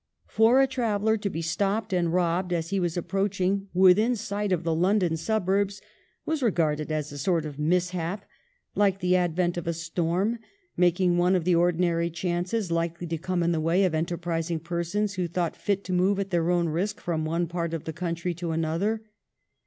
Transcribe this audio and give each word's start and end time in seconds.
For 0.25 0.59
a 0.59 0.65
traveller 0.65 1.15
to 1.17 1.29
be 1.29 1.43
stopped 1.43 1.93
and 1.93 2.11
robbed 2.11 2.53
as 2.53 2.71
he 2.71 2.79
was 2.79 2.97
approaching 2.97 3.67
within 3.71 4.15
sight 4.15 4.51
of 4.51 4.63
the 4.63 4.73
London 4.73 5.15
suburbs 5.15 5.79
was 6.25 6.41
regarded 6.41 6.91
as 6.91 7.11
a 7.11 7.19
sort 7.19 7.45
of 7.45 7.59
mishap, 7.59 8.25
like 8.73 8.99
the 8.99 9.15
advent 9.15 9.57
of 9.57 9.67
a 9.67 9.73
storm, 9.73 10.39
making 10.75 11.19
one 11.19 11.35
of 11.35 11.43
the 11.43 11.53
ordinary 11.53 12.09
chances 12.09 12.71
likely 12.71 13.05
to 13.05 13.17
come 13.19 13.43
in 13.43 13.51
the 13.51 13.61
way 13.61 13.83
of 13.83 13.93
enterprising 13.93 14.59
persons 14.59 15.13
who 15.13 15.27
thought 15.27 15.55
fit 15.55 15.83
to 15.83 15.93
move 15.93 16.19
at 16.19 16.31
their 16.31 16.49
own 16.49 16.67
risk 16.67 16.99
from 16.99 17.23
one 17.23 17.45
part 17.45 17.71
of 17.71 17.83
the 17.83 17.93
country 17.93 18.33
to 18.33 18.49
another. 18.49 19.03